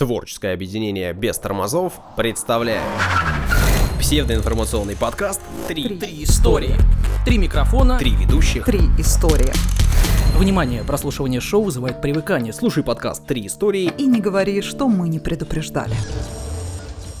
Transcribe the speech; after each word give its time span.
Творческое 0.00 0.54
объединение 0.54 1.12
без 1.12 1.38
тормозов 1.38 2.00
представляет 2.16 2.80
псевдоинформационный 3.98 4.96
подкаст 4.96 5.42
«Три, 5.68 5.98
Три 5.98 6.24
истории. 6.24 6.74
Три 7.26 7.36
микрофона. 7.36 7.98
Три 7.98 8.12
ведущих. 8.12 8.64
Три 8.64 8.80
истории. 8.96 9.52
Внимание, 10.38 10.84
прослушивание 10.84 11.42
шоу 11.42 11.64
вызывает 11.64 12.00
привыкание. 12.00 12.54
Слушай 12.54 12.82
подкаст 12.82 13.26
«Три 13.26 13.46
истории». 13.46 13.92
И 13.98 14.06
не 14.06 14.22
говори, 14.22 14.62
что 14.62 14.88
мы 14.88 15.06
не 15.10 15.18
предупреждали. 15.18 15.94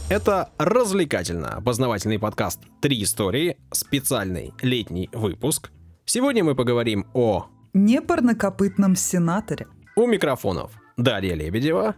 Это 0.08 0.48
развлекательно-познавательный 0.56 2.18
подкаст 2.18 2.60
«Три 2.80 3.02
истории», 3.02 3.58
специальный 3.72 4.54
летний 4.62 5.10
выпуск. 5.12 5.70
Сегодня 6.06 6.44
мы 6.44 6.54
поговорим 6.54 7.06
о... 7.12 7.44
Непарнокопытном 7.74 8.96
сенаторе. 8.96 9.66
У 9.96 10.06
микрофонов 10.06 10.72
Дарья 10.96 11.34
Лебедева. 11.34 11.94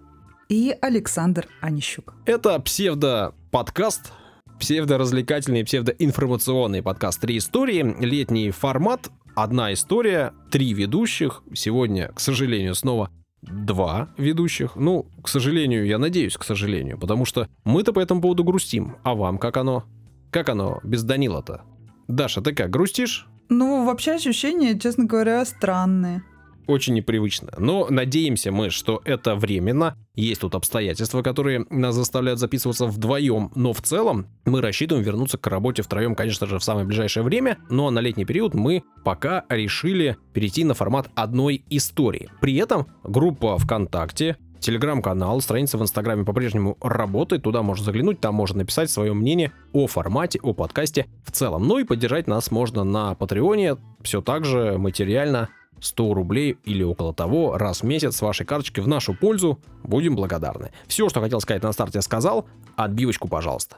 И 0.52 0.76
Александр 0.82 1.48
Анищук. 1.62 2.12
Это 2.26 2.60
псевдо-подкаст, 2.60 4.12
псевдо-развлекательный, 4.60 5.64
псевдоинформационный 5.64 6.82
подкаст 6.82 7.22
«Три 7.22 7.38
истории», 7.38 7.96
летний 8.04 8.50
формат, 8.50 9.08
одна 9.34 9.72
история, 9.72 10.34
три 10.50 10.74
ведущих. 10.74 11.42
Сегодня, 11.54 12.08
к 12.08 12.20
сожалению, 12.20 12.74
снова 12.74 13.08
два 13.40 14.10
ведущих. 14.18 14.76
Ну, 14.76 15.06
к 15.22 15.28
сожалению, 15.28 15.86
я 15.86 15.96
надеюсь, 15.96 16.36
к 16.36 16.44
сожалению, 16.44 16.98
потому 16.98 17.24
что 17.24 17.48
мы-то 17.64 17.94
по 17.94 18.00
этому 18.00 18.20
поводу 18.20 18.44
грустим. 18.44 18.96
А 19.04 19.14
вам 19.14 19.38
как 19.38 19.56
оно? 19.56 19.84
Как 20.30 20.50
оно 20.50 20.80
без 20.84 21.02
Данила-то? 21.02 21.62
Даша, 22.08 22.42
ты 22.42 22.52
как, 22.54 22.68
грустишь? 22.68 23.26
Ну, 23.48 23.86
вообще 23.86 24.16
ощущения, 24.16 24.78
честно 24.78 25.06
говоря, 25.06 25.46
странные. 25.46 26.24
Очень 26.66 26.94
непривычно. 26.94 27.52
Но 27.58 27.86
надеемся 27.90 28.52
мы, 28.52 28.70
что 28.70 29.00
это 29.04 29.34
временно. 29.34 29.96
Есть 30.14 30.42
тут 30.42 30.54
обстоятельства, 30.54 31.22
которые 31.22 31.66
нас 31.70 31.94
заставляют 31.94 32.38
записываться 32.38 32.86
вдвоем. 32.86 33.50
Но 33.54 33.72
в 33.72 33.80
целом 33.82 34.26
мы 34.44 34.60
рассчитываем 34.60 35.04
вернуться 35.04 35.38
к 35.38 35.46
работе 35.46 35.82
втроем, 35.82 36.14
конечно 36.14 36.46
же, 36.46 36.58
в 36.58 36.64
самое 36.64 36.86
ближайшее 36.86 37.22
время. 37.22 37.58
Но 37.68 37.90
на 37.90 38.00
летний 38.00 38.24
период 38.24 38.54
мы 38.54 38.82
пока 39.04 39.44
решили 39.48 40.16
перейти 40.32 40.64
на 40.64 40.74
формат 40.74 41.10
одной 41.14 41.64
истории. 41.70 42.30
При 42.40 42.56
этом 42.56 42.86
группа 43.02 43.58
ВКонтакте 43.58 44.36
Телеграм-канал, 44.62 45.40
страница 45.40 45.76
в 45.76 45.82
Инстаграме 45.82 46.24
по-прежнему 46.24 46.78
работает, 46.80 47.42
туда 47.42 47.62
можно 47.62 47.84
заглянуть, 47.84 48.20
там 48.20 48.36
можно 48.36 48.58
написать 48.58 48.92
свое 48.92 49.12
мнение 49.12 49.50
о 49.72 49.88
формате, 49.88 50.38
о 50.40 50.54
подкасте 50.54 51.06
в 51.24 51.32
целом. 51.32 51.66
Ну 51.66 51.78
и 51.78 51.84
поддержать 51.84 52.28
нас 52.28 52.52
можно 52.52 52.84
на 52.84 53.16
Патреоне, 53.16 53.76
все 54.02 54.22
так 54.22 54.44
же 54.44 54.78
материально 54.78 55.48
100 55.82 56.14
рублей 56.14 56.56
или 56.64 56.82
около 56.82 57.12
того 57.12 57.58
раз 57.58 57.82
в 57.82 57.84
месяц 57.84 58.16
с 58.16 58.22
вашей 58.22 58.46
карточки 58.46 58.80
в 58.80 58.88
нашу 58.88 59.14
пользу. 59.14 59.58
Будем 59.82 60.16
благодарны. 60.16 60.70
Все, 60.86 61.08
что 61.08 61.20
хотел 61.20 61.40
сказать 61.40 61.62
на 61.62 61.72
старте, 61.72 62.00
сказал. 62.00 62.46
Отбивочку, 62.76 63.28
пожалуйста. 63.28 63.76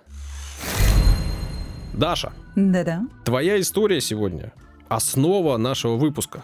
Даша, 1.93 2.33
Да-да. 2.57 3.03
твоя 3.25 3.61
история 3.61 4.01
сегодня 4.01 4.53
основа 4.89 5.57
нашего 5.57 5.97
выпуска. 5.97 6.43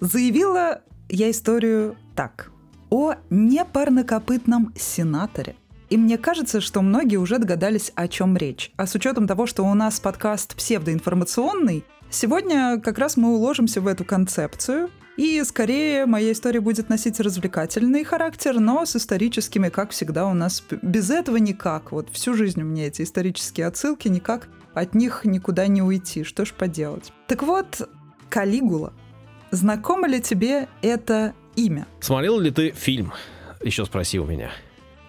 Заявила 0.00 0.82
я 1.08 1.30
историю 1.30 1.96
так. 2.14 2.50
О 2.90 3.14
непарнокопытном 3.30 4.72
сенаторе. 4.76 5.56
И 5.88 5.96
мне 5.96 6.18
кажется, 6.18 6.60
что 6.60 6.82
многие 6.82 7.16
уже 7.16 7.38
догадались, 7.38 7.92
о 7.94 8.08
чем 8.08 8.36
речь. 8.36 8.72
А 8.76 8.86
с 8.86 8.94
учетом 8.94 9.26
того, 9.26 9.46
что 9.46 9.62
у 9.64 9.72
нас 9.74 10.00
подкаст 10.00 10.54
псевдоинформационный, 10.54 11.84
сегодня 12.10 12.78
как 12.80 12.98
раз 12.98 13.16
мы 13.16 13.34
уложимся 13.34 13.80
в 13.80 13.86
эту 13.86 14.04
концепцию. 14.04 14.90
И 15.18 15.42
скорее 15.42 16.06
моя 16.06 16.30
история 16.30 16.60
будет 16.60 16.88
носить 16.88 17.18
развлекательный 17.18 18.04
характер, 18.04 18.60
но 18.60 18.86
с 18.86 18.94
историческими, 18.94 19.68
как 19.68 19.90
всегда, 19.90 20.26
у 20.28 20.32
нас 20.32 20.62
без 20.80 21.10
этого 21.10 21.38
никак. 21.38 21.90
Вот 21.90 22.08
всю 22.10 22.34
жизнь 22.34 22.62
у 22.62 22.64
меня 22.64 22.86
эти 22.86 23.02
исторические 23.02 23.66
отсылки, 23.66 24.06
никак 24.06 24.48
от 24.74 24.94
них 24.94 25.22
никуда 25.24 25.66
не 25.66 25.82
уйти. 25.82 26.22
Что 26.22 26.44
ж 26.44 26.52
поделать. 26.52 27.12
Так 27.26 27.42
вот, 27.42 27.88
Калигула. 28.30 28.92
Знакомо 29.50 30.06
ли 30.06 30.22
тебе 30.22 30.68
это 30.82 31.34
имя? 31.56 31.88
Смотрел 31.98 32.38
ли 32.38 32.52
ты 32.52 32.70
фильм? 32.70 33.12
Еще 33.60 33.84
спросил 33.86 34.24
меня. 34.24 34.52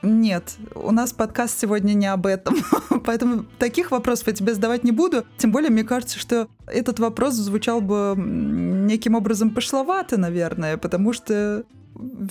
Нет, 0.02 0.56
у 0.76 0.92
нас 0.92 1.12
подкаст 1.12 1.60
сегодня 1.60 1.94
не 1.94 2.08
об 2.08 2.26
этом, 2.26 2.56
поэтому 3.06 3.46
таких 3.58 3.92
вопросов 3.92 4.28
я 4.28 4.34
тебе 4.34 4.54
задавать 4.54 4.84
не 4.84 4.92
буду. 4.92 5.26
Тем 5.38 5.52
более, 5.52 5.70
мне 5.70 5.84
кажется, 5.84 6.18
что 6.18 6.48
этот 6.68 7.00
вопрос 7.00 7.34
звучал 7.34 7.82
бы 7.82 8.16
неким 8.18 9.16
образом 9.16 9.50
пошловато, 9.50 10.18
наверное, 10.18 10.78
потому 10.78 11.12
что 11.12 11.66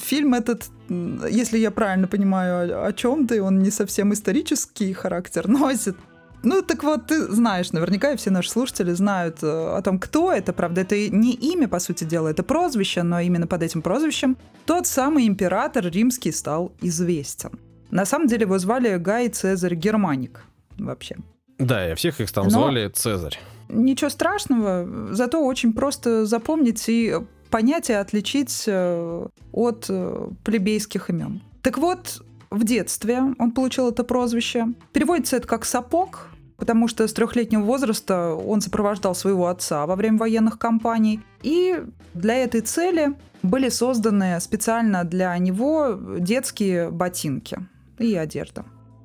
фильм 0.01 0.35
этот, 0.35 0.65
если 0.89 1.59
я 1.59 1.71
правильно 1.71 2.09
понимаю, 2.09 2.87
о 2.87 2.93
чем 2.93 3.27
ты, 3.27 3.43
он 3.43 3.59
не 3.59 3.71
совсем 3.71 4.13
исторический 4.15 4.93
характер 4.95 5.47
носит. 5.49 5.97
Ну, 6.43 6.63
так 6.63 6.85
вот, 6.85 7.07
ты 7.07 7.21
знаешь, 7.33 7.73
наверняка 7.73 8.13
и 8.13 8.17
все 8.17 8.31
наши 8.31 8.51
слушатели 8.51 8.93
знают 8.93 9.43
э, 9.43 9.47
о 9.77 9.83
том, 9.83 9.99
кто 9.99 10.33
это. 10.33 10.53
Правда, 10.53 10.83
это 10.83 11.09
не 11.09 11.33
имя, 11.33 11.67
по 11.69 11.81
сути 11.81 12.05
дела, 12.05 12.29
это 12.29 12.43
прозвище, 12.43 13.03
но 13.03 13.21
именно 13.21 13.47
под 13.47 13.63
этим 13.63 13.83
прозвищем 13.83 14.37
тот 14.65 14.87
самый 14.87 15.27
император 15.27 15.87
римский 15.87 16.33
стал 16.33 16.73
известен. 16.81 17.51
На 17.91 18.05
самом 18.05 18.29
деле 18.29 18.43
его 18.43 18.59
звали 18.59 18.97
Гай 18.99 19.29
Цезарь 19.29 19.75
Германик 19.75 20.45
вообще. 20.79 21.17
Да, 21.59 21.91
и 21.91 21.95
всех 21.95 22.21
их 22.21 22.31
там 22.31 22.45
Но- 22.45 22.51
звали 22.51 22.89
Цезарь. 22.89 23.39
Ничего 23.69 24.09
страшного, 24.09 25.13
зато 25.15 25.45
очень 25.45 25.73
просто 25.73 26.25
запомнить 26.25 26.89
и 26.89 27.15
понять 27.51 27.91
и 27.91 27.93
отличить 27.95 28.65
э, 28.67 29.27
от 29.53 29.87
э, 29.89 30.29
плебейских 30.45 31.11
имен. 31.11 31.41
Так 31.63 31.79
вот, 31.79 32.23
в 32.51 32.65
детстве 32.65 33.23
он 33.39 33.53
получил 33.53 33.89
это 33.89 34.05
прозвище. 34.05 34.67
Переводится 34.93 35.37
это 35.37 35.47
как 35.47 35.65
«сапог», 35.65 36.31
потому 36.57 36.89
что 36.89 37.07
с 37.07 37.13
трехлетнего 37.13 37.63
возраста 37.63 38.35
он 38.35 38.61
сопровождал 38.61 39.15
своего 39.15 39.49
отца 39.49 39.87
во 39.87 39.97
время 39.97 40.19
военных 40.19 40.59
кампаний. 40.59 41.21
И 41.43 41.83
для 42.15 42.37
этой 42.37 42.61
цели 42.61 43.15
были 43.43 43.69
созданы 43.69 44.41
специально 44.41 45.05
для 45.05 45.37
него 45.39 45.99
детские 46.19 46.91
ботинки 46.91 47.59
и 47.99 48.15
одежда. 48.15 48.65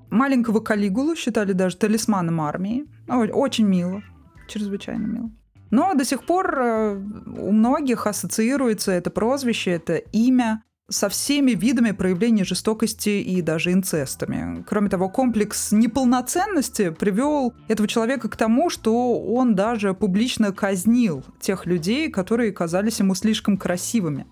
Маленького 0.10 0.60
Калигулу 0.60 1.16
считали 1.16 1.54
даже 1.54 1.78
талисманом 1.78 2.42
армии. 2.42 2.86
Очень 3.08 3.66
мило, 3.66 4.02
чрезвычайно 4.48 5.06
мило. 5.06 5.32
Но 5.72 5.96
до 5.96 6.06
сих 6.06 6.24
пор 6.26 6.60
э, 6.60 6.96
у 7.40 7.52
многих 7.52 8.06
ассоциируется 8.06 8.92
это 8.92 9.10
прозвище, 9.10 9.72
это 9.72 9.96
имя 9.96 10.64
со 10.94 11.10
всеми 11.10 11.52
видами 11.52 11.92
проявления 11.92 12.44
жестокости 12.44 13.10
и 13.10 13.42
даже 13.42 13.72
инцестами. 13.72 14.64
Кроме 14.68 14.90
того, 14.90 15.10
комплекс 15.10 15.72
неполноценности 15.72 16.92
привел 16.92 17.54
этого 17.68 17.88
человека 17.88 18.30
к 18.30 18.38
тому, 18.38 18.70
что 18.70 19.20
он 19.20 19.56
даже 19.56 19.94
публично 19.94 20.52
казнил 20.52 21.24
тех 21.40 21.66
людей, 21.66 22.10
которые 22.10 22.52
казались 22.52 23.00
ему 23.00 23.16
слишком 23.16 23.58
красивыми. 23.58 24.28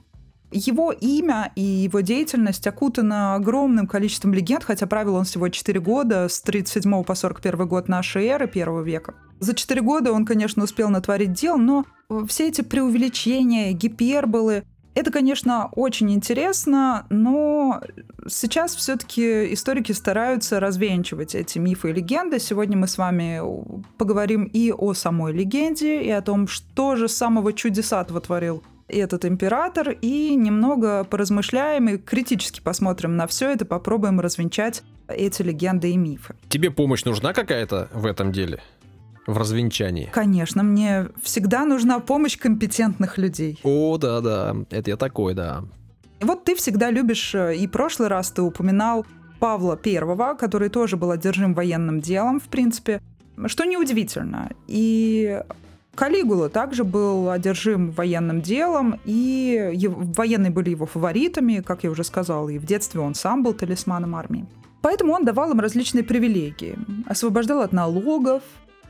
Его 0.54 0.92
имя 0.92 1.54
и 1.56 1.62
его 1.62 2.02
деятельность 2.02 2.68
окутаны 2.68 3.36
огромным 3.36 3.88
количеством 3.88 4.34
легенд, 4.34 4.66
хотя 4.66 4.86
правил 4.86 5.16
он 5.16 5.24
всего 5.24 5.48
4 5.48 5.80
года, 5.80 6.28
с 6.28 6.42
37 6.42 7.04
по 7.04 7.16
41 7.16 7.68
год 7.68 7.88
нашей 7.88 8.26
эры, 8.26 8.48
первого 8.48 8.82
века. 8.82 9.16
За 9.40 9.54
4 9.54 9.82
года 9.82 10.12
он, 10.12 10.26
конечно, 10.26 10.64
успел 10.64 10.90
натворить 10.90 11.32
дел, 11.32 11.58
но 11.58 11.86
все 12.28 12.50
эти 12.50 12.62
преувеличения, 12.62 13.72
гиперболы, 13.72 14.64
это, 14.94 15.12
конечно, 15.12 15.70
очень 15.74 16.12
интересно, 16.12 17.06
но 17.10 17.82
сейчас 18.28 18.76
все-таки 18.76 19.54
историки 19.54 19.92
стараются 19.92 20.60
развенчивать 20.60 21.36
эти 21.36 21.60
мифы 21.60 21.92
и 21.92 21.94
легенды. 21.94 22.40
Сегодня 22.40 22.78
мы 22.78 22.88
с 22.88 22.98
вами 22.98 23.42
поговорим 23.98 24.46
и 24.46 24.72
о 24.72 24.94
самой 24.94 25.34
легенде, 25.34 26.02
и 26.02 26.10
о 26.10 26.22
том, 26.22 26.48
что 26.48 26.96
же 26.96 27.08
самого 27.08 27.54
чудесатого 27.54 28.20
творил 28.20 28.64
этот 28.88 29.24
император, 29.24 29.92
и 30.02 30.36
немного 30.36 31.06
поразмышляем 31.06 31.88
и 31.88 31.98
критически 31.98 32.60
посмотрим 32.60 33.16
на 33.16 33.28
все 33.28 33.50
это, 33.50 33.66
попробуем 33.66 34.20
развенчать 34.20 34.84
эти 35.08 35.42
легенды 35.42 35.92
и 35.92 35.98
мифы. 35.98 36.36
Тебе 36.50 36.72
помощь 36.72 37.06
нужна 37.06 37.34
какая-то 37.34 37.90
в 37.94 38.06
этом 38.06 38.32
деле? 38.32 38.62
В 39.28 39.38
развенчании? 39.38 40.10
Конечно, 40.12 40.64
мне 40.64 41.08
всегда 41.22 41.66
нужна 41.66 42.00
помощь 42.00 42.38
компетентных 42.38 43.18
людей. 43.18 43.60
О, 43.64 43.98
да-да, 43.98 44.56
это 44.70 44.90
я 44.90 44.98
такой, 44.98 45.34
да. 45.34 45.64
Вот 46.22 46.44
ты 46.44 46.56
всегда 46.56 46.92
любишь, 46.92 47.34
э, 47.36 47.56
и 47.56 47.68
прошлый 47.68 48.08
раз 48.10 48.32
ты 48.32 48.42
упоминал 48.42 49.06
Павла 49.40 49.76
Первого, 49.78 50.36
который 50.36 50.70
тоже 50.70 50.98
был 50.98 51.12
одержим 51.12 51.54
военным 51.54 52.00
делом, 52.00 52.40
в 52.40 52.44
принципе, 52.44 53.02
что 53.48 53.66
неудивительно. 53.66 54.52
И 54.68 55.42
Калигула 55.96 56.50
также 56.50 56.84
был 56.84 57.30
одержим 57.30 57.92
военным 57.92 58.42
делом, 58.42 59.00
и 59.06 59.72
ев- 59.74 59.96
военные 60.16 60.52
были 60.52 60.70
его 60.70 60.86
фаворитами, 60.86 61.62
как 61.66 61.84
я 61.84 61.90
уже 61.92 62.04
сказала, 62.04 62.50
и 62.50 62.60
в 62.60 62.66
детстве 62.66 63.02
он 63.02 63.16
сам 63.16 63.44
был 63.44 63.54
талисманом 63.54 64.16
армии. 64.16 64.46
Поэтому 64.82 65.14
он 65.14 65.26
давал 65.26 65.52
им 65.52 65.60
различные 65.60 66.04
привилегии. 66.04 66.76
Освобождал 67.08 67.62
от 67.62 67.72
налогов, 67.72 68.42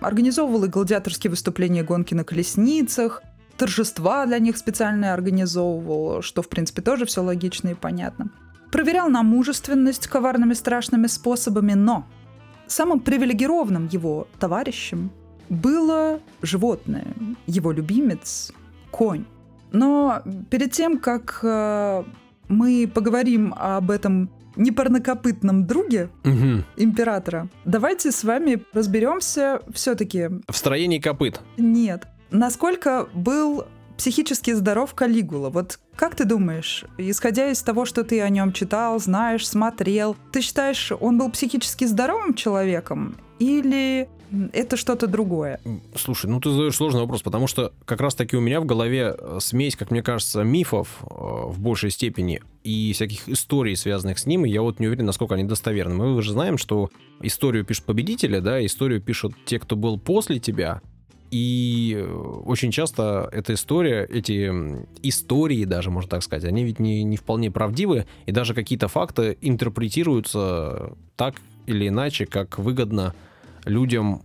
организовывал 0.02 0.66
и 0.66 0.68
гладиаторские 0.68 1.32
выступления 1.32 1.84
гонки 1.84 2.14
на 2.14 2.24
колесницах, 2.24 3.24
торжества 3.58 4.26
для 4.26 4.40
них 4.40 4.58
специально 4.58 5.14
организовывал, 5.14 6.22
что, 6.22 6.42
в 6.42 6.50
принципе, 6.50 6.82
тоже 6.82 7.06
все 7.06 7.22
логично 7.22 7.70
и 7.70 7.74
понятно. 7.76 8.30
проверял 8.72 9.10
на 9.10 9.22
мужественность 9.22 10.08
коварными 10.08 10.54
страшными 10.54 11.08
способами, 11.08 11.74
но 11.74 12.06
самым 12.68 13.02
привилегированным 13.02 13.88
его 13.88 14.28
товарищем 14.40 15.12
было 15.50 16.20
животное, 16.42 17.08
его 17.48 17.72
любимец– 17.72 18.54
конь. 18.92 19.26
Но 19.72 20.22
перед 20.50 20.72
тем, 20.72 20.98
как 20.98 21.40
э, 21.44 22.04
мы 22.48 22.92
поговорим 22.94 23.54
об 23.58 23.92
этом 23.92 24.30
непарнокопытном 24.56 25.66
друге 25.66 26.10
Мгм. 26.24 26.66
императора, 26.78 27.48
давайте 27.66 28.12
с 28.12 28.24
вами 28.24 28.64
разберемся 28.74 29.62
все-таки, 29.74 30.30
В 30.48 30.56
строении 30.58 31.00
копыт. 31.00 31.40
нет, 31.58 32.08
насколько 32.32 33.08
был 33.14 33.66
психически 33.98 34.52
здоров 34.54 34.94
Калигула. 34.96 35.50
Вот 35.50 35.80
как 35.96 36.16
ты 36.16 36.26
думаешь, 36.26 36.86
исходя 36.98 37.50
из 37.52 37.62
того, 37.62 37.86
что 37.86 38.04
ты 38.04 38.20
о 38.22 38.30
нем 38.30 38.52
читал, 38.52 39.00
знаешь, 39.00 39.48
смотрел, 39.48 40.16
ты 40.32 40.42
считаешь, 40.42 40.92
он 41.00 41.20
был 41.20 41.30
психически 41.30 41.86
здоровым 41.86 42.34
человеком 42.34 43.16
или 43.38 44.10
это 44.54 44.78
что-то 44.78 45.08
другое? 45.08 45.60
Слушай, 45.96 46.30
ну 46.30 46.40
ты 46.40 46.50
задаешь 46.50 46.76
сложный 46.76 47.02
вопрос, 47.02 47.22
потому 47.22 47.48
что 47.48 47.74
как 47.86 48.02
раз-таки 48.02 48.36
у 48.38 48.42
меня 48.42 48.62
в 48.62 48.66
голове 48.66 49.16
э, 49.18 49.38
смесь, 49.42 49.76
как 49.76 49.92
мне 49.92 50.02
кажется, 50.02 50.44
мифов 50.44 51.00
э, 51.02 51.06
в 51.08 51.60
большей 51.60 51.92
степени 51.92 52.42
и 52.64 52.94
всяких 52.94 53.28
историй, 53.28 53.76
связанных 53.76 54.20
с 54.20 54.26
ним, 54.26 54.46
и 54.46 54.50
я 54.50 54.62
вот 54.62 54.80
не 54.80 54.88
уверен, 54.88 55.06
насколько 55.06 55.36
они 55.36 55.44
достоверны. 55.44 55.96
Мы 55.96 56.22
же 56.22 56.32
знаем, 56.32 56.58
что 56.58 56.90
историю 57.22 57.66
пишут 57.66 57.86
победители, 57.86 58.40
да, 58.40 58.64
историю 58.66 59.02
пишут 59.02 59.34
те, 59.46 59.60
кто 59.60 59.76
был 59.76 60.00
после 60.00 60.40
тебя, 60.40 60.82
и 61.32 61.96
э, 61.98 62.14
очень 62.46 62.72
часто 62.72 63.30
эта 63.32 63.54
история, 63.54 64.06
эти 64.06 64.52
истории 65.02 65.64
даже, 65.64 65.90
можно 65.90 66.10
так 66.10 66.24
сказать, 66.24 66.44
они 66.44 66.66
ведь 66.66 66.80
не, 66.80 67.04
не 67.04 67.16
вполне 67.16 67.50
правдивы, 67.50 68.06
и 68.26 68.32
даже 68.32 68.54
какие-то 68.54 68.90
факты 68.90 69.38
интерпретируются 69.42 70.94
так 71.16 71.36
или 71.68 71.88
иначе, 71.88 72.26
как 72.26 72.60
выгодно 72.60 73.16
людям, 73.66 74.22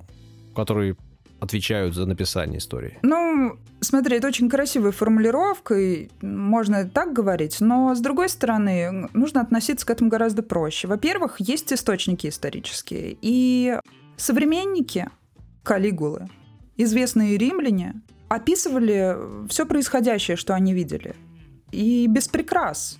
которые 0.55 0.97
отвечают 1.41 1.95
за 1.95 2.07
написание 2.07 2.59
истории. 2.59 2.99
Ну, 3.03 3.59
смотри, 3.81 4.17
это 4.17 4.29
очень 4.29 4.49
красивая 4.49 4.93
формулировка, 4.93 5.75
и 5.75 6.09
можно 6.23 6.89
так 6.89 7.13
говорить, 7.13 7.61
но 7.61 7.95
с 7.95 8.01
другой 8.01 8.29
стороны, 8.29 9.09
нужно 9.13 9.43
относиться 9.43 9.87
к 9.87 9.91
этому 9.91 10.11
гораздо 10.11 10.43
проще. 10.43 10.89
Во-первых, 10.89 11.37
есть 11.39 11.73
источники 11.73 12.27
исторические, 12.27 13.17
и 13.21 13.79
современники 14.17 15.09
Калигулы, 15.63 16.29
известные 16.77 17.37
римляне, 17.37 18.01
описывали 18.29 19.17
все 19.49 19.67
происходящее, 19.67 20.37
что 20.37 20.55
они 20.55 20.73
видели. 20.73 21.15
И 21.71 22.07
без 22.09 22.29
прикрас. 22.29 22.99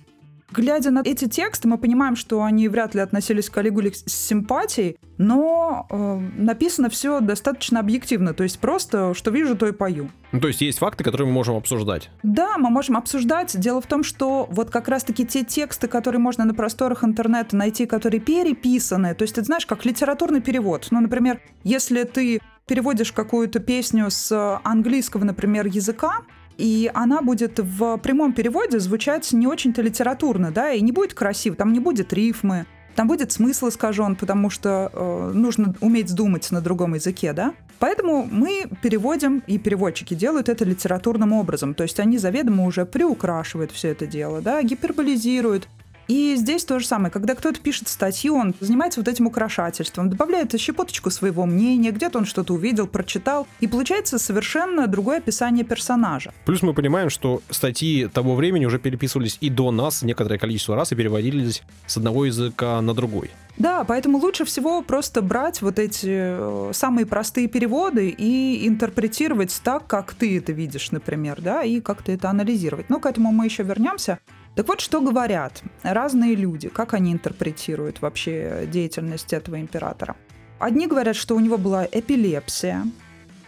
Глядя 0.51 0.91
на 0.91 1.01
эти 1.03 1.27
тексты, 1.27 1.67
мы 1.67 1.77
понимаем, 1.77 2.15
что 2.15 2.41
они 2.43 2.69
вряд 2.69 2.95
ли 2.95 3.01
относились 3.01 3.49
к 3.49 3.53
Калигуле 3.53 3.91
с 3.93 4.11
симпатией, 4.11 4.97
но 5.17 5.87
э, 5.89 6.19
написано 6.37 6.89
все 6.89 7.19
достаточно 7.19 7.81
объективно, 7.81 8.33
то 8.33 8.43
есть 8.43 8.59
просто, 8.59 9.13
что 9.13 9.29
вижу, 9.31 9.57
то 9.57 9.67
и 9.67 9.73
пою. 9.73 10.09
Ну, 10.31 10.39
то 10.39 10.47
есть 10.47 10.61
есть 10.61 10.79
факты, 10.79 11.03
которые 11.03 11.27
мы 11.27 11.33
можем 11.33 11.57
обсуждать. 11.57 12.09
Да, 12.23 12.57
мы 12.57 12.69
можем 12.69 12.97
обсуждать. 12.97 13.57
Дело 13.59 13.81
в 13.81 13.87
том, 13.87 14.03
что 14.03 14.47
вот 14.49 14.69
как 14.69 14.87
раз-таки 14.87 15.25
те 15.25 15.43
тексты, 15.43 15.87
которые 15.87 16.19
можно 16.19 16.45
на 16.45 16.53
просторах 16.53 17.03
интернета 17.03 17.55
найти, 17.55 17.85
которые 17.85 18.21
переписаны, 18.21 19.15
то 19.15 19.23
есть 19.23 19.35
ты 19.35 19.43
знаешь, 19.43 19.65
как 19.65 19.85
литературный 19.85 20.41
перевод. 20.41 20.87
Ну, 20.91 21.01
например, 21.01 21.41
если 21.63 22.03
ты 22.03 22.39
переводишь 22.67 23.11
какую-то 23.11 23.59
песню 23.59 24.09
с 24.09 24.59
английского, 24.63 25.23
например, 25.23 25.65
языка, 25.65 26.21
и 26.57 26.89
она 26.93 27.21
будет 27.21 27.59
в 27.59 27.97
прямом 27.97 28.33
переводе 28.33 28.79
звучать 28.79 29.31
не 29.33 29.47
очень-то 29.47 29.81
литературно, 29.81 30.51
да, 30.51 30.71
и 30.71 30.81
не 30.81 30.91
будет 30.91 31.13
красиво, 31.13 31.55
там 31.55 31.73
не 31.73 31.79
будет 31.79 32.13
рифмы, 32.13 32.65
там 32.95 33.07
будет 33.07 33.31
смысл 33.31 33.69
искажен, 33.69 34.15
потому 34.15 34.49
что 34.49 34.89
э, 34.91 35.31
нужно 35.35 35.75
уметь 35.81 36.13
думать 36.15 36.49
на 36.49 36.61
другом 36.61 36.95
языке, 36.95 37.31
да. 37.31 37.53
Поэтому 37.77 38.27
мы 38.29 38.65
переводим, 38.81 39.43
и 39.45 39.59
переводчики 39.59 40.15
делают 40.15 40.49
это 40.49 40.65
литературным 40.65 41.31
образом. 41.31 41.75
То 41.75 41.83
есть 41.83 41.99
они 41.99 42.17
заведомо 42.17 42.65
уже 42.65 42.87
приукрашивают 42.87 43.71
все 43.71 43.89
это 43.89 44.07
дело, 44.07 44.41
да, 44.41 44.63
гиперболизируют. 44.63 45.67
И 46.07 46.35
здесь 46.35 46.65
то 46.65 46.79
же 46.79 46.85
самое. 46.85 47.11
Когда 47.11 47.35
кто-то 47.35 47.59
пишет 47.59 47.87
статью, 47.87 48.35
он 48.35 48.53
занимается 48.59 48.99
вот 48.99 49.07
этим 49.07 49.27
украшательством, 49.27 50.09
добавляет 50.09 50.57
щепоточку 50.59 51.09
своего 51.09 51.45
мнения, 51.45 51.91
где-то 51.91 52.19
он 52.19 52.25
что-то 52.25 52.53
увидел, 52.53 52.87
прочитал, 52.87 53.47
и 53.59 53.67
получается 53.67 54.17
совершенно 54.17 54.87
другое 54.87 55.17
описание 55.17 55.65
персонажа. 55.65 56.33
Плюс 56.45 56.61
мы 56.61 56.73
понимаем, 56.73 57.09
что 57.09 57.41
статьи 57.49 58.07
того 58.07 58.35
времени 58.35 58.65
уже 58.65 58.79
переписывались 58.79 59.37
и 59.41 59.49
до 59.49 59.71
нас 59.71 60.01
некоторое 60.01 60.37
количество 60.37 60.75
раз 60.75 60.91
и 60.91 60.95
переводились 60.95 61.63
с 61.85 61.97
одного 61.97 62.25
языка 62.25 62.81
на 62.81 62.93
другой. 62.93 63.29
Да, 63.57 63.83
поэтому 63.83 64.19
лучше 64.19 64.45
всего 64.45 64.83
просто 64.83 65.21
брать 65.21 65.61
вот 65.63 65.79
эти 65.79 66.07
э, 66.09 66.71
самые 66.73 67.07
простые 67.07 67.47
переводы 67.47 68.09
и 68.09 68.67
интерпретировать 68.67 69.59
так, 69.63 69.87
как 69.87 70.13
ты 70.13 70.37
это 70.37 70.51
видишь, 70.51 70.91
например, 70.91 71.41
да, 71.41 71.63
и 71.63 71.81
как-то 71.81 72.11
это 72.11 72.29
анализировать. 72.29 72.89
Но 72.89 72.99
к 72.99 73.07
этому 73.07 73.31
мы 73.31 73.45
еще 73.45 73.63
вернемся. 73.63 74.19
Так 74.57 74.67
вот, 74.67 74.81
что 74.81 75.01
говорят 75.01 75.61
разные 75.83 76.33
люди, 76.33 76.67
как 76.67 76.95
они 76.95 77.13
интерпретируют 77.13 78.01
вообще 78.01 78.67
деятельность 78.67 79.31
этого 79.31 79.61
императора. 79.61 80.15
Одни 80.57 80.87
говорят, 80.87 81.15
что 81.15 81.35
у 81.35 81.39
него 81.39 81.59
была 81.59 81.85
эпилепсия, 81.85 82.83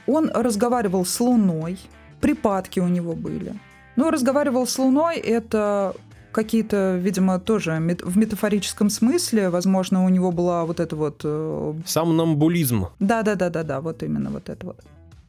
он 0.05 0.29
разговаривал 0.29 1.05
с 1.05 1.19
Луной, 1.19 1.79
припадки 2.21 2.79
у 2.79 2.87
него 2.87 3.15
были. 3.15 3.55
Ну, 3.95 4.11
разговаривал 4.11 4.67
с 4.67 4.77
Луной, 4.77 5.17
это 5.17 5.95
какие-то, 6.31 6.97
видимо, 6.97 7.39
тоже 7.39 7.79
мет- 7.79 8.03
в 8.03 8.15
метафорическом 8.15 8.91
смысле. 8.91 9.49
Возможно, 9.49 10.05
у 10.05 10.09
него 10.09 10.31
была 10.31 10.63
вот 10.63 10.79
эта 10.79 10.95
вот... 10.95 11.21
э, 11.23 11.73
Сомнамбулизм. 11.87 12.89
Да-да-да-да-да, 12.99 13.81
вот 13.81 14.03
именно 14.03 14.29
вот 14.29 14.47
это 14.47 14.63
вот. 14.63 14.83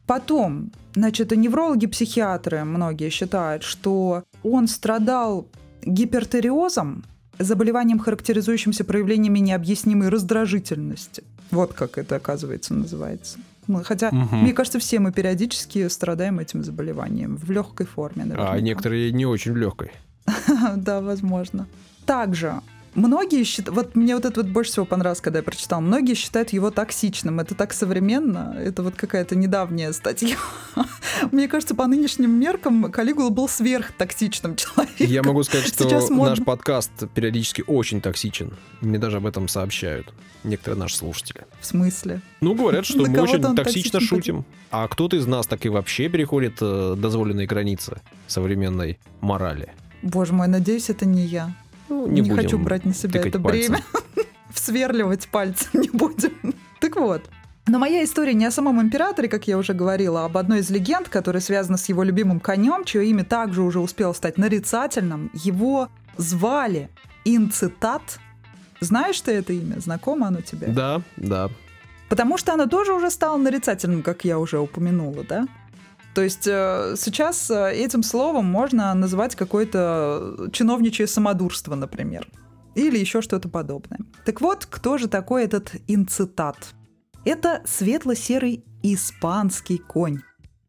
Потом, 0.05 0.71
значит, 0.93 1.31
неврологи, 1.31 1.87
психиатры 1.87 2.65
многие 2.65 3.09
считают, 3.09 3.63
что 3.63 4.23
он 4.43 4.67
страдал 4.67 5.47
гипертериозом, 5.85 7.03
заболеванием, 7.39 7.99
характеризующимся 7.99 8.83
проявлениями 8.83 9.39
необъяснимой 9.39 10.09
раздражительности. 10.09 11.23
Вот 11.51 11.73
как 11.73 11.97
это, 11.97 12.15
оказывается, 12.15 12.73
называется. 12.73 13.39
Ну, 13.67 13.83
Хотя, 13.83 14.09
Мгм. 14.11 14.43
мне 14.43 14.53
кажется, 14.53 14.79
все 14.79 14.99
мы 14.99 15.11
периодически 15.11 15.87
страдаем 15.87 16.39
этим 16.39 16.63
заболеванием 16.63 17.37
в 17.37 17.49
легкой 17.51 17.85
форме. 17.85 18.23
А 18.23 18.25
наверняка. 18.25 18.59
некоторые 18.59 19.11
не 19.11 19.25
очень 19.25 19.53
в 19.53 19.57
легкой. 19.57 19.91
Да, 20.75 21.01
возможно. 21.01 21.67
Также 22.05 22.61
многие 22.95 23.43
считают, 23.43 23.75
вот 23.75 23.95
мне 23.95 24.15
вот 24.15 24.25
это 24.25 24.41
вот 24.41 24.49
больше 24.49 24.71
всего 24.71 24.85
понравилось, 24.85 25.21
когда 25.21 25.39
я 25.39 25.43
прочитал, 25.43 25.81
многие 25.81 26.13
считают 26.13 26.51
его 26.53 26.71
токсичным. 26.71 27.39
Это 27.39 27.55
так 27.55 27.73
современно, 27.73 28.55
это 28.57 28.83
вот 28.83 28.95
какая-то 28.95 29.35
недавняя 29.35 29.91
статья. 29.93 30.35
Мне 31.31 31.47
кажется, 31.47 31.75
по 31.75 31.87
нынешним 31.87 32.31
меркам 32.31 32.91
Калигула 32.91 33.29
был 33.29 33.47
сверхтоксичным 33.47 34.55
человеком. 34.55 35.07
Я 35.07 35.23
могу 35.23 35.43
сказать, 35.43 35.67
что 35.67 35.83
Сейчас 35.83 36.09
модно. 36.09 36.35
наш 36.35 36.43
подкаст 36.43 36.91
периодически 37.13 37.63
очень 37.65 38.01
токсичен. 38.01 38.53
Мне 38.81 38.99
даже 38.99 39.17
об 39.17 39.25
этом 39.25 39.47
сообщают 39.47 40.13
некоторые 40.43 40.79
наши 40.79 40.97
слушатели. 40.97 41.41
В 41.59 41.65
смысле? 41.65 42.21
Ну, 42.41 42.55
говорят, 42.55 42.85
что 42.85 42.97
мы 43.05 43.19
очень 43.21 43.41
токсично 43.41 43.99
токсичен 43.99 43.99
шутим. 44.01 44.45
А 44.69 44.87
кто-то 44.87 45.15
из 45.17 45.27
нас 45.27 45.47
так 45.47 45.65
и 45.65 45.69
вообще 45.69 46.09
переходит 46.09 46.57
э, 46.61 46.95
дозволенные 46.97 47.47
границы 47.47 48.01
современной 48.27 48.99
морали. 49.21 49.73
Боже 50.01 50.33
мой, 50.33 50.47
надеюсь, 50.47 50.89
это 50.89 51.05
не 51.05 51.25
я. 51.25 51.53
Ну, 51.91 52.07
Не, 52.07 52.21
не, 52.21 52.29
будем 52.29 52.35
хочу 52.37 52.57
брать 52.57 52.85
на 52.85 52.93
себя 52.93 53.19
это 53.19 53.37
бремя. 53.37 53.81
Всверливать 54.49 55.27
пальцем 55.27 55.69
не 55.81 55.89
будем. 55.89 56.31
Так 56.79 56.95
вот. 56.95 57.21
Но 57.67 57.79
моя 57.79 58.03
история 58.03 58.33
не 58.33 58.45
о 58.45 58.51
самом 58.51 58.81
императоре, 58.81 59.27
как 59.27 59.45
я 59.47 59.57
уже 59.57 59.73
говорила, 59.73 60.21
а 60.21 60.25
об 60.25 60.37
одной 60.37 60.59
из 60.59 60.69
легенд, 60.69 61.09
которая 61.09 61.41
связана 61.41 61.77
с 61.77 61.89
его 61.89 62.03
любимым 62.03 62.39
конем, 62.39 62.85
чье 62.85 63.05
имя 63.07 63.25
также 63.25 63.61
уже 63.61 63.81
успело 63.81 64.13
стать 64.13 64.37
нарицательным. 64.37 65.29
Его 65.33 65.89
звали 66.15 66.89
Инцитат. 67.25 68.19
Знаешь 68.79 69.19
ты 69.19 69.33
это 69.33 69.51
имя? 69.51 69.79
Знакомо 69.79 70.27
оно 70.27 70.39
тебе? 70.39 70.67
Да, 70.67 71.01
да. 71.17 71.49
Потому 72.07 72.37
что 72.37 72.53
оно 72.53 72.67
тоже 72.67 72.93
уже 72.93 73.11
стало 73.11 73.37
нарицательным, 73.37 74.01
как 74.01 74.23
я 74.23 74.39
уже 74.39 74.59
упомянула, 74.59 75.23
да? 75.27 75.45
То 76.13 76.21
есть 76.21 76.45
э, 76.45 76.95
сейчас 76.97 77.49
э, 77.49 77.73
этим 77.73 78.03
словом 78.03 78.45
можно 78.45 78.93
называть 78.93 79.35
какое-то 79.35 80.49
чиновничье 80.51 81.07
самодурство, 81.07 81.75
например. 81.75 82.27
Или 82.75 82.97
еще 82.97 83.21
что-то 83.21 83.49
подобное. 83.49 83.99
Так 84.25 84.41
вот, 84.41 84.65
кто 84.65 84.97
же 84.97 85.07
такой 85.07 85.43
этот 85.43 85.73
инцитат? 85.87 86.73
Это 87.25 87.61
светло-серый 87.65 88.63
испанский 88.83 89.77
конь. 89.77 90.19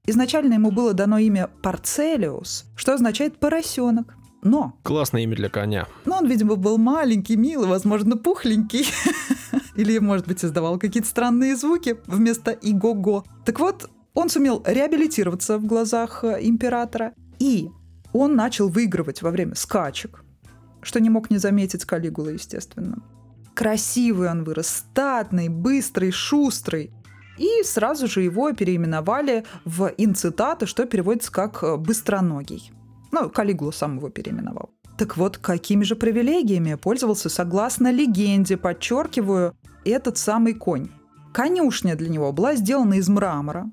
Изначально 0.07 0.55
ему 0.55 0.71
было 0.71 0.95
дано 0.95 1.19
имя 1.19 1.49
Парцелиус, 1.63 2.67
что 2.77 2.95
означает 2.95 3.39
поросенок. 3.39 4.15
Но 4.45 4.77
Классное 4.83 5.23
имя 5.23 5.37
для 5.37 5.49
коня. 5.49 5.87
но 6.05 6.19
он, 6.19 6.27
видимо, 6.27 6.57
был 6.57 6.77
маленький, 6.77 7.37
милый, 7.37 7.69
возможно, 7.69 8.17
пухленький. 8.17 8.87
Или, 9.77 9.99
может 9.99 10.27
быть, 10.27 10.45
издавал 10.45 10.79
какие-то 10.79 11.09
странные 11.09 11.57
звуки 11.57 11.97
вместо 12.07 12.51
«иго-го». 12.51 13.25
Так 13.45 13.61
вот, 13.61 13.89
он 14.15 14.29
сумел 14.29 14.63
реабилитироваться 14.67 15.59
в 15.59 15.67
глазах 15.67 16.25
э, 16.25 16.39
императора, 16.43 17.15
и 17.39 17.69
он 18.13 18.37
начал 18.37 18.69
выигрывать 18.69 19.23
во 19.23 19.31
время 19.31 19.55
скачек. 19.55 20.25
что 20.85 20.99
не 21.01 21.11
мог 21.11 21.31
не 21.31 21.39
заметить 21.39 21.85
Калигула, 21.85 22.31
естественно. 22.31 23.03
Красивый 23.55 24.29
он 24.29 24.43
вырос, 24.43 24.67
статный, 24.67 25.49
быстрый, 25.49 26.11
шустрый. 26.11 26.91
И 27.39 27.63
сразу 27.65 28.09
же 28.09 28.23
его 28.23 28.53
переименовали 28.53 29.45
в 29.65 29.93
инцитата, 29.97 30.67
что 30.67 30.85
переводится 30.85 31.31
как 31.31 31.63
э, 31.63 31.77
«быстроногий». 31.77 32.73
Ну, 33.13 33.31
Калигулу 33.31 33.71
сам 33.73 33.99
его 33.99 34.09
переименовал. 34.09 34.71
Так 34.99 35.17
вот, 35.17 35.39
какими 35.39 35.85
же 35.85 35.97
привилегиями 35.97 36.75
пользовался, 36.75 37.29
согласно 37.29 37.93
легенде, 37.93 38.57
подчеркиваю, 38.57 39.55
этот 39.85 40.19
самый 40.19 40.55
конь. 40.55 40.89
Конюшня 41.33 41.97
для 41.97 42.09
него 42.09 42.33
была 42.33 42.55
сделана 42.55 42.95
из 42.95 43.09
мрамора, 43.09 43.71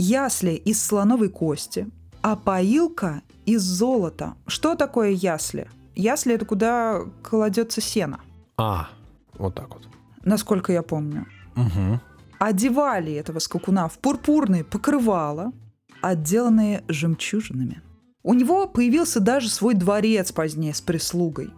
ясли 0.00 0.52
из 0.52 0.82
слоновой 0.82 1.28
кости, 1.28 1.86
а 2.22 2.36
поилка 2.36 3.22
из 3.46 3.62
золота. 3.62 4.34
Что 4.46 4.74
такое 4.74 5.10
ясли? 5.10 5.68
Ясли– 5.94 6.34
это 6.34 6.44
куда 6.44 7.02
кладется 7.22 7.80
сено. 7.80 8.20
А, 8.56 8.88
вот 9.38 9.54
так 9.54 9.74
вот. 9.74 9.88
Насколько 10.24 10.72
я 10.72 10.82
помню. 10.82 11.26
Угу. 11.56 12.00
Одевали 12.38 13.12
этого 13.12 13.38
скакуна 13.38 13.88
в 13.88 13.98
пурпурные 13.98 14.64
покрывала, 14.64 15.52
отделанные 16.00 16.84
жемчужинами. 16.88 17.82
У 18.22 18.34
него 18.34 18.66
появился 18.66 19.20
даже 19.20 19.48
свой 19.48 19.74
дворец 19.74 20.32
позднее 20.32 20.74
с 20.74 20.80
прислугой. 20.80 21.50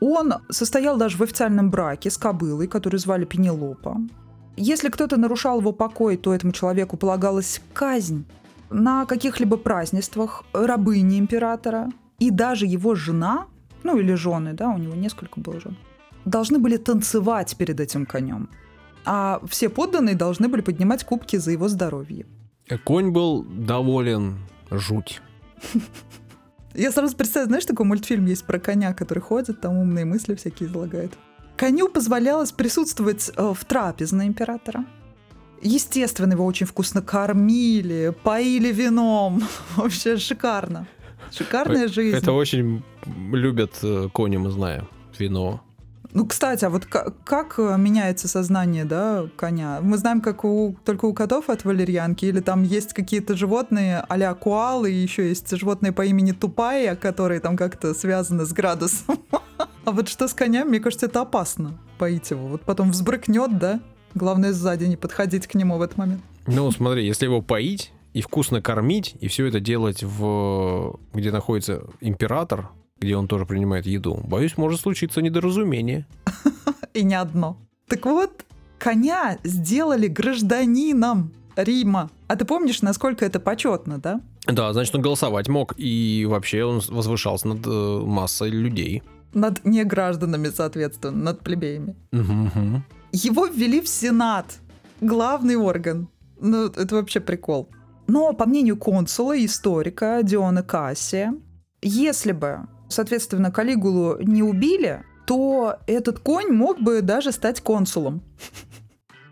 Он 0.00 0.34
состоял 0.50 0.96
даже 0.96 1.16
в 1.16 1.22
официальном 1.22 1.70
браке 1.70 2.10
с 2.10 2.18
кобылой, 2.18 2.68
которую 2.68 3.00
звали 3.00 3.24
Пенелопа. 3.24 3.96
Если 4.58 4.88
кто-то 4.88 5.16
нарушал 5.16 5.60
его 5.60 5.72
покой, 5.72 6.16
то 6.16 6.34
этому 6.34 6.52
человеку 6.52 6.96
полагалась 6.96 7.60
казнь 7.72 8.24
на 8.70 9.06
каких-либо 9.06 9.56
празднествах 9.56 10.44
рабыни 10.52 11.18
императора. 11.18 11.88
И 12.18 12.30
даже 12.30 12.66
его 12.66 12.96
жена, 12.96 13.46
ну 13.84 13.96
или 13.96 14.14
жены, 14.14 14.54
да, 14.54 14.68
у 14.70 14.78
него 14.78 14.96
несколько 14.96 15.38
было 15.38 15.60
жен, 15.60 15.76
должны 16.24 16.58
были 16.58 16.76
танцевать 16.76 17.56
перед 17.56 17.78
этим 17.78 18.04
конем. 18.04 18.48
А 19.04 19.40
все 19.48 19.68
подданные 19.68 20.16
должны 20.16 20.48
были 20.48 20.62
поднимать 20.62 21.04
кубки 21.04 21.36
за 21.36 21.52
его 21.52 21.68
здоровье. 21.68 22.26
Конь 22.84 23.10
был 23.10 23.44
доволен 23.44 24.38
жуть. 24.72 25.22
Я 26.74 26.90
сразу 26.90 27.16
представляю, 27.16 27.48
знаешь, 27.48 27.64
такой 27.64 27.86
мультфильм 27.86 28.26
есть 28.26 28.44
про 28.44 28.58
коня, 28.58 28.92
который 28.92 29.20
ходит, 29.20 29.60
там 29.60 29.78
умные 29.78 30.04
мысли 30.04 30.34
всякие 30.34 30.68
излагает. 30.68 31.12
Коню 31.58 31.88
позволялось 31.88 32.52
присутствовать 32.52 33.32
э, 33.36 33.52
в 33.52 33.64
трапезной 33.64 34.28
императора. 34.28 34.84
Естественно, 35.60 36.34
его 36.34 36.46
очень 36.46 36.66
вкусно 36.66 37.02
кормили, 37.02 38.14
поили 38.22 38.70
вином. 38.70 39.42
Вообще 39.76 40.18
шикарно. 40.18 40.86
Шикарная 41.32 41.88
жизнь. 41.88 42.16
Это 42.16 42.30
очень 42.32 42.84
любят 43.32 43.72
э, 43.82 44.08
кони, 44.12 44.36
мы 44.36 44.50
знаем, 44.50 44.86
вино. 45.18 45.60
Ну, 46.12 46.26
кстати, 46.26 46.64
а 46.64 46.70
вот 46.70 46.86
как, 46.86 47.24
как 47.24 47.58
э, 47.58 47.76
меняется 47.76 48.28
сознание, 48.28 48.84
да, 48.84 49.26
коня? 49.36 49.80
Мы 49.82 49.98
знаем, 49.98 50.20
как 50.20 50.44
у, 50.44 50.76
только 50.84 51.06
у 51.06 51.12
котов 51.12 51.50
от 51.50 51.64
валерьянки, 51.64 52.24
или 52.24 52.38
там 52.38 52.62
есть 52.62 52.92
какие-то 52.94 53.36
животные 53.36 54.04
а-ля 54.08 54.32
куалы, 54.34 54.92
и 54.92 54.94
еще 54.94 55.28
есть 55.28 55.50
животные 55.50 55.90
по 55.90 56.02
имени 56.02 56.30
Тупая, 56.30 56.94
которые 56.94 57.40
там 57.40 57.56
как-то 57.56 57.94
связаны 57.94 58.46
с 58.46 58.52
градусом. 58.52 59.18
А 59.88 59.90
вот 59.90 60.10
что 60.10 60.28
с 60.28 60.34
конем, 60.34 60.68
мне 60.68 60.80
кажется, 60.80 61.06
это 61.06 61.22
опасно 61.22 61.78
поить 61.96 62.30
его. 62.30 62.46
Вот 62.46 62.60
потом 62.60 62.90
взбрыкнет, 62.90 63.58
да? 63.58 63.80
Главное 64.14 64.52
сзади 64.52 64.84
не 64.84 64.96
подходить 64.96 65.46
к 65.46 65.54
нему 65.54 65.78
в 65.78 65.82
этот 65.82 65.96
момент. 65.96 66.20
Ну, 66.46 66.70
смотри, 66.70 67.06
если 67.06 67.24
его 67.24 67.40
поить 67.40 67.94
и 68.12 68.20
вкусно 68.20 68.60
кормить, 68.60 69.14
и 69.18 69.28
все 69.28 69.46
это 69.46 69.60
делать 69.60 70.02
в 70.02 71.00
где 71.14 71.32
находится 71.32 71.84
император, 72.02 72.68
где 72.98 73.16
он 73.16 73.28
тоже 73.28 73.46
принимает 73.46 73.86
еду, 73.86 74.20
боюсь, 74.24 74.58
может 74.58 74.78
случиться 74.78 75.22
недоразумение. 75.22 76.06
И 76.92 77.02
не 77.02 77.14
одно. 77.14 77.56
Так 77.86 78.04
вот, 78.04 78.44
коня 78.78 79.38
сделали 79.42 80.06
гражданином 80.06 81.32
Рима. 81.56 82.10
А 82.26 82.36
ты 82.36 82.44
помнишь, 82.44 82.82
насколько 82.82 83.24
это 83.24 83.40
почетно, 83.40 83.96
да? 83.96 84.20
Да, 84.46 84.70
значит, 84.74 84.94
он 84.94 85.00
голосовать 85.00 85.48
мог, 85.48 85.72
и 85.78 86.26
вообще 86.28 86.64
он 86.64 86.82
возвышался 86.88 87.48
над 87.48 87.66
э, 87.66 88.02
массой 88.04 88.50
людей. 88.50 89.02
Над 89.34 89.64
негражданами, 89.64 90.48
соответственно, 90.48 91.16
над 91.16 91.40
плебеями. 91.40 91.96
Угу. 92.12 92.82
Его 93.12 93.46
ввели 93.46 93.80
в 93.80 93.88
Сенат, 93.88 94.58
главный 95.00 95.56
орган. 95.56 96.08
Ну, 96.40 96.66
это 96.66 96.94
вообще 96.94 97.20
прикол. 97.20 97.68
Но, 98.06 98.32
по 98.32 98.46
мнению 98.46 98.76
консула 98.76 99.36
и 99.36 99.46
историка 99.46 100.20
Диона 100.22 100.62
Кассия, 100.62 101.34
если 101.82 102.32
бы 102.32 102.66
соответственно, 102.88 103.50
Калигулу 103.50 104.16
не 104.20 104.42
убили, 104.42 105.04
то 105.26 105.76
этот 105.86 106.18
конь 106.18 106.50
мог 106.50 106.80
бы 106.80 107.02
даже 107.02 107.32
стать 107.32 107.60
консулом. 107.60 108.22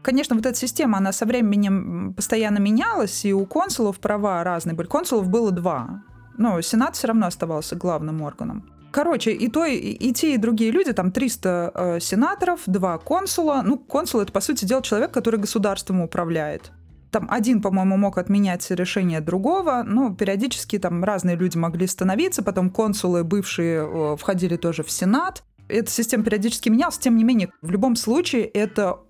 Конечно, 0.03 0.37
вот 0.37 0.47
эта 0.47 0.57
система, 0.57 0.99
она 0.99 1.11
со 1.12 1.26
временем 1.26 2.15
постоянно 2.15 2.59
менялась, 2.59 3.25
и 3.25 3.33
у 3.33 3.45
консулов 3.45 3.99
права 3.99 4.45
разные 4.45 4.76
были. 4.76 4.87
Консулов 4.87 5.29
было 5.29 5.50
два, 5.50 6.05
но 6.38 6.61
Сенат 6.61 6.95
все 6.95 7.09
равно 7.09 7.26
оставался 7.26 7.75
главным 7.75 8.23
органом. 8.23 8.71
Короче, 8.97 9.33
и, 9.33 9.49
то, 9.49 9.67
и, 9.67 9.76
и 9.76 10.12
те, 10.15 10.35
и 10.35 10.38
другие 10.38 10.71
люди, 10.71 10.91
там 10.95 11.12
300 11.12 11.73
э, 11.75 12.00
сенаторов, 12.00 12.62
два 12.65 12.97
консула. 12.97 13.61
Ну, 13.62 13.76
консул— 13.76 14.21
это, 14.23 14.33
по 14.33 14.41
сути 14.41 14.65
дела, 14.65 14.81
человек, 14.81 15.11
который 15.11 15.38
государством 15.38 16.00
управляет 16.00 16.73
там 17.11 17.29
один, 17.31 17.62
по-моему, 17.62 17.97
мог 17.97 18.19
отменять 18.19 18.71
решение 18.71 19.21
другого, 19.21 19.83
но 19.87 20.15
периодически 20.15 20.79
там 20.79 21.03
разные 21.03 21.37
люди 21.37 21.57
могли 21.57 21.87
становиться, 21.87 22.43
потом 22.43 22.69
консулы 22.69 23.23
бывшие 23.23 23.87
э, 23.87 24.17
входили 24.17 24.57
тоже 24.57 24.83
в 24.83 24.91
Сенат. 24.91 25.43
Эта 25.69 25.91
система 25.91 26.25
периодически 26.25 26.71
менялась, 26.71 26.99
тем 26.99 27.17
не 27.17 27.25
менее, 27.25 27.50
в 27.62 27.71
любом 27.71 27.97
случае 27.97 28.45
это 28.45 29.00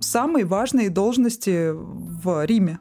самые 0.00 0.46
важные 0.46 0.88
должности 0.88 1.70
в 1.72 2.44
Риме. 2.46 2.80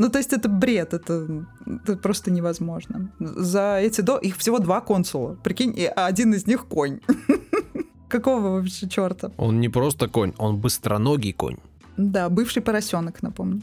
Ну, 0.00 0.08
то 0.08 0.18
есть 0.18 0.32
это 0.32 0.48
бред, 0.48 0.94
это, 0.94 1.44
это 1.66 1.96
просто 1.98 2.30
невозможно. 2.30 3.10
За 3.18 3.76
эти 3.82 4.00
до... 4.00 4.16
Их 4.16 4.38
всего 4.38 4.58
два 4.58 4.80
консула. 4.80 5.36
Прикинь, 5.42 5.74
и 5.76 5.84
один 5.84 6.32
из 6.32 6.46
них 6.46 6.64
конь. 6.68 7.00
Какого 8.08 8.48
вообще 8.48 8.88
черта? 8.88 9.30
Он 9.36 9.60
не 9.60 9.68
просто 9.68 10.08
конь, 10.08 10.32
он 10.38 10.56
быстроногий 10.56 11.34
конь. 11.34 11.58
Да, 11.98 12.30
бывший 12.30 12.62
поросенок, 12.62 13.22
напомню. 13.22 13.60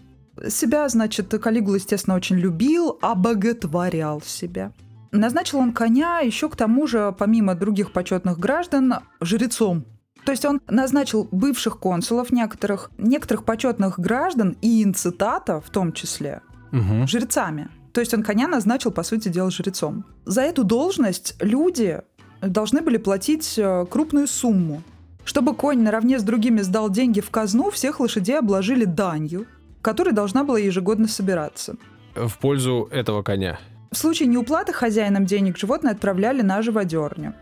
Себя, 0.48 0.88
значит, 0.89 1.29
Калигула, 1.29 1.77
естественно, 1.77 2.15
очень 2.15 2.36
любил, 2.36 3.00
обоготворял 3.01 4.22
себя. 4.22 4.72
Назначил 5.12 5.58
он 5.58 5.74
коня 5.74 6.20
еще 6.20 6.50
к 6.50 6.56
тому 6.56 6.86
же, 6.86 7.15
помимо 7.17 7.56
других 7.56 7.91
почетных 7.91 8.38
граждан, 8.38 8.94
жрецом. 9.22 9.86
То 10.27 10.31
есть 10.31 10.43
он 10.43 10.60
назначил 10.67 11.25
бывших 11.31 11.79
консулов 11.79 12.34
некоторых, 12.34 12.91
некоторых 12.98 13.46
почетных 13.46 13.98
граждан 13.98 14.57
и 14.62 14.84
инцитата 14.84 15.62
в 15.62 15.69
том 15.69 15.93
числе 15.93 16.41
угу. 16.74 17.07
жрецами. 17.07 17.69
То 17.93 18.01
есть 18.01 18.13
он 18.13 18.24
коня 18.24 18.50
назначил, 18.50 18.91
по 18.91 19.03
сути 19.03 19.29
дела, 19.29 19.50
жрецом. 19.50 20.03
За 20.25 20.41
эту 20.41 20.65
должность 20.65 21.38
люди 21.39 22.01
должны 22.41 22.81
были 22.81 22.98
платить 22.98 23.57
э, 23.57 23.86
крупную 23.89 24.27
сумму. 24.27 24.84
Чтобы 25.24 25.55
конь 25.55 25.81
наравне 25.81 26.19
с 26.19 26.24
другими 26.24 26.60
сдал 26.60 26.89
деньги 26.89 27.22
в 27.22 27.29
казну, 27.29 27.72
всех 27.72 28.01
лошадей 28.01 28.38
обложили 28.38 28.84
данью, 28.84 29.46
которая 29.81 30.13
должна 30.13 30.43
была 30.43 30.60
ежегодно 30.60 31.07
собираться. 31.07 31.77
В 32.15 32.38
пользу 32.38 32.89
этого 32.91 33.24
коня. 33.24 33.60
В 33.93 33.98
случае 33.98 34.27
неуплаты 34.27 34.74
хозяинам 34.74 35.25
денег 35.25 35.57
животное 35.57 35.93
отправляли 35.93 36.41
на 36.41 36.62
живодерню. 36.62 37.34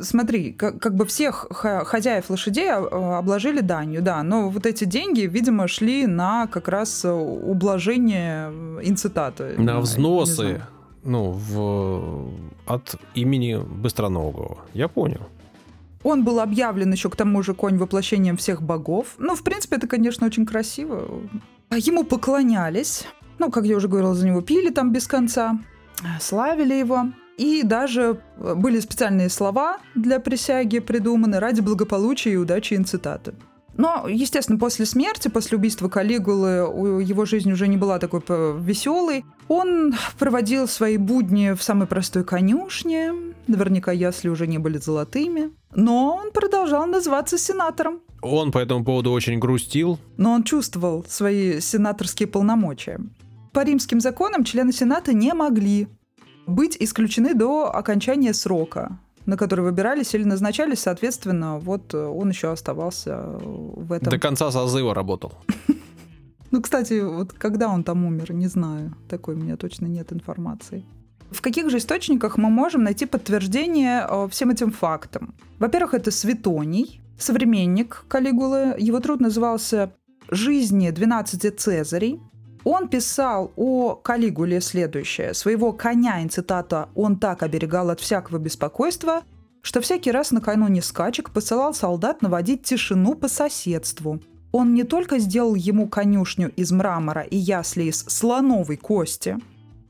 Смотри, 0.00 0.52
как, 0.52 0.78
как 0.80 0.94
бы 0.94 1.04
всех 1.06 1.46
хозяев 1.50 2.30
лошадей 2.30 2.70
а, 2.70 3.18
обложили 3.18 3.60
данью, 3.60 4.02
да, 4.02 4.22
но 4.22 4.48
вот 4.48 4.66
эти 4.66 4.84
деньги, 4.84 5.22
видимо, 5.22 5.66
шли 5.68 6.06
на 6.06 6.46
как 6.46 6.68
раз 6.68 7.04
ублажение 7.04 8.48
инцитата. 8.82 9.54
На 9.58 9.80
взносы, 9.80 10.62
ну, 11.04 11.32
в, 11.32 12.30
от 12.66 12.96
имени 13.14 13.56
Быстроногого. 13.56 14.58
Я 14.74 14.88
понял. 14.88 15.22
Он 16.02 16.24
был 16.24 16.40
объявлен 16.40 16.92
еще 16.92 17.10
к 17.10 17.16
тому 17.16 17.42
же 17.42 17.54
конь 17.54 17.76
воплощением 17.76 18.36
всех 18.36 18.62
богов. 18.62 19.14
Ну, 19.18 19.34
в 19.34 19.42
принципе, 19.42 19.76
это, 19.76 19.88
конечно, 19.88 20.26
очень 20.26 20.46
красиво. 20.46 21.08
Ему 21.70 22.04
поклонялись. 22.04 23.04
Ну, 23.38 23.50
как 23.50 23.64
я 23.64 23.76
уже 23.76 23.88
говорила, 23.88 24.14
за 24.14 24.26
него 24.26 24.40
пили 24.40 24.70
там 24.70 24.92
без 24.92 25.06
конца. 25.06 25.58
Славили 26.20 26.74
его. 26.74 27.08
И 27.38 27.62
даже 27.62 28.20
были 28.36 28.80
специальные 28.80 29.30
слова 29.30 29.78
для 29.94 30.20
присяги 30.20 30.80
придуманы 30.80 31.40
ради 31.40 31.60
благополучия 31.60 32.32
и 32.32 32.36
удачи 32.36 32.74
инцитата. 32.74 33.34
Но, 33.76 34.08
естественно, 34.08 34.58
после 34.58 34.86
смерти, 34.86 35.28
после 35.28 35.56
убийства 35.56 35.88
Калигулы, 35.88 37.00
его 37.00 37.24
жизнь 37.24 37.52
уже 37.52 37.68
не 37.68 37.76
была 37.76 38.00
такой 38.00 38.20
веселой. 38.60 39.24
Он 39.46 39.94
проводил 40.18 40.66
свои 40.66 40.96
будни 40.96 41.52
в 41.52 41.62
самой 41.62 41.86
простой 41.86 42.24
конюшне. 42.24 43.12
Наверняка 43.46 43.92
ясли 43.92 44.30
уже 44.30 44.48
не 44.48 44.58
были 44.58 44.78
золотыми. 44.78 45.52
Но 45.72 46.16
он 46.16 46.32
продолжал 46.32 46.88
называться 46.88 47.38
сенатором. 47.38 48.00
Он 48.20 48.50
по 48.50 48.58
этому 48.58 48.84
поводу 48.84 49.12
очень 49.12 49.38
грустил. 49.38 50.00
Но 50.16 50.32
он 50.32 50.42
чувствовал 50.42 51.04
свои 51.06 51.60
сенаторские 51.60 52.26
полномочия. 52.26 52.98
По 53.52 53.64
римским 53.64 54.00
законам 54.00 54.42
члены 54.42 54.72
Сената 54.72 55.12
не 55.12 55.32
могли 55.34 55.86
быть 56.48 56.76
исключены 56.80 57.34
до 57.34 57.74
окончания 57.74 58.34
срока 58.34 58.98
на 59.28 59.36
который 59.36 59.60
выбирались 59.60 60.14
или 60.14 60.24
назначались, 60.24 60.78
соответственно, 60.78 61.58
вот 61.58 61.92
э, 61.92 61.98
он 61.98 62.30
еще 62.30 62.50
оставался 62.50 63.18
в 63.38 63.92
этом. 63.92 64.10
До 64.10 64.18
конца 64.18 64.50
созыва 64.50 64.94
работал. 64.94 65.32
Ну, 66.50 66.62
кстати, 66.62 67.00
вот 67.00 67.34
когда 67.34 67.68
он 67.68 67.84
там 67.84 68.06
умер, 68.06 68.32
не 68.32 68.46
знаю. 68.46 68.94
Такой 69.06 69.34
у 69.34 69.38
меня 69.38 69.58
точно 69.58 69.84
нет 69.84 70.14
информации. 70.14 70.82
В 71.30 71.42
каких 71.42 71.68
же 71.68 71.76
источниках 71.76 72.38
мы 72.38 72.48
можем 72.48 72.84
найти 72.84 73.04
подтверждение 73.04 74.06
э, 74.08 74.28
всем 74.30 74.48
этим 74.48 74.72
фактам? 74.72 75.34
Во-первых, 75.58 75.92
это 75.92 76.10
Светоний, 76.10 77.02
современник 77.18 78.06
Калигулы. 78.08 78.76
Его 78.78 78.98
труд 79.00 79.20
назывался 79.20 79.92
«Жизни 80.30 80.88
12 80.90 81.60
Цезарей». 81.60 82.18
Он 82.70 82.86
писал 82.86 83.50
о 83.56 83.94
Калигуле 83.94 84.60
следующее. 84.60 85.32
Своего 85.32 85.72
коня, 85.72 86.22
цитата, 86.28 86.90
«он 86.94 87.18
так 87.18 87.42
оберегал 87.42 87.88
от 87.88 87.98
всякого 87.98 88.36
беспокойства, 88.36 89.22
что 89.62 89.80
всякий 89.80 90.10
раз 90.10 90.32
накануне 90.32 90.82
скачек 90.82 91.30
посылал 91.30 91.72
солдат 91.72 92.20
наводить 92.20 92.64
тишину 92.64 93.14
по 93.14 93.26
соседству. 93.26 94.20
Он 94.52 94.74
не 94.74 94.84
только 94.84 95.18
сделал 95.18 95.54
ему 95.54 95.88
конюшню 95.88 96.52
из 96.56 96.70
мрамора 96.70 97.22
и 97.22 97.38
ясли 97.38 97.84
из 97.84 98.04
слоновой 98.04 98.76
кости– 98.76 99.38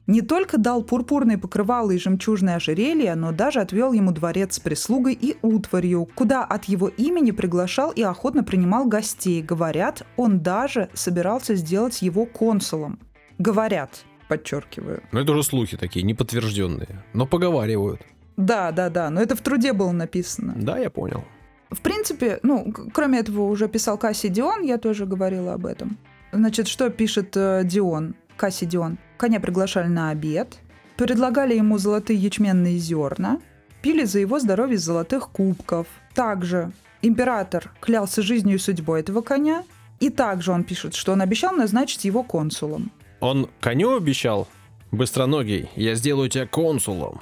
не 0.08 0.22
только 0.22 0.56
дал 0.56 0.82
пурпурные 0.82 1.36
покрывалы 1.36 1.94
и 1.94 1.98
жемчужное 1.98 2.56
ожерелье, 2.56 3.14
но 3.14 3.30
даже 3.30 3.60
отвел 3.60 3.92
ему 3.92 4.10
дворец 4.10 4.54
с 4.54 4.58
прислугой 4.58 5.12
и 5.12 5.36
утварью, 5.42 6.08
куда 6.14 6.44
от 6.44 6.64
его 6.64 6.88
имени 6.88 7.30
приглашал 7.30 7.90
и 7.90 8.02
охотно 8.02 8.42
принимал 8.42 8.86
гостей. 8.86 9.42
Говорят, 9.42 10.06
он 10.16 10.40
даже 10.40 10.88
собирался 10.94 11.54
сделать 11.56 12.00
его 12.00 12.24
консулом. 12.24 12.98
Говорят, 13.38 14.06
подчеркиваю. 14.28 15.02
Ну 15.12 15.20
это 15.20 15.32
уже 15.32 15.42
слухи 15.42 15.76
такие, 15.76 16.02
неподтвержденные, 16.06 17.04
но 17.12 17.26
поговаривают. 17.26 18.00
Да, 18.38 18.72
да, 18.72 18.88
да, 18.88 19.10
но 19.10 19.20
это 19.20 19.36
в 19.36 19.42
труде 19.42 19.74
было 19.74 19.92
написано. 19.92 20.54
Да, 20.56 20.78
я 20.78 20.88
понял. 20.88 21.22
В 21.68 21.82
принципе, 21.82 22.40
ну, 22.42 22.72
кроме 22.94 23.18
этого 23.18 23.42
уже 23.42 23.68
писал 23.68 23.98
Кассий 23.98 24.30
Дион, 24.30 24.62
я 24.62 24.78
тоже 24.78 25.04
говорила 25.04 25.52
об 25.52 25.66
этом. 25.66 25.98
Значит, 26.32 26.66
что 26.66 26.88
пишет 26.88 27.36
э, 27.36 27.60
Дион? 27.64 28.14
Кассидион. 28.38 28.96
Коня 29.18 29.40
приглашали 29.40 29.88
на 29.88 30.10
обед, 30.10 30.58
предлагали 30.96 31.54
ему 31.54 31.76
золотые 31.76 32.18
ячменные 32.18 32.78
зерна, 32.78 33.40
пили 33.82 34.04
за 34.04 34.20
его 34.20 34.38
здоровье 34.38 34.76
из 34.76 34.84
золотых 34.84 35.28
кубков. 35.28 35.86
Также 36.14 36.72
император 37.02 37.70
клялся 37.80 38.22
жизнью 38.22 38.56
и 38.56 38.58
судьбой 38.58 39.00
этого 39.00 39.20
коня, 39.20 39.64
и 40.00 40.08
также 40.08 40.52
он 40.52 40.64
пишет, 40.64 40.94
что 40.94 41.12
он 41.12 41.20
обещал 41.20 41.52
назначить 41.52 42.04
его 42.04 42.22
консулом. 42.22 42.90
Он 43.20 43.50
коню 43.60 43.96
обещал? 43.96 44.48
Быстроногий, 44.92 45.68
я 45.74 45.94
сделаю 45.94 46.30
тебя 46.30 46.46
консулом. 46.46 47.20